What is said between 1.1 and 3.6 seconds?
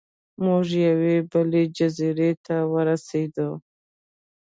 بلې جزیرې ته ورسیدو.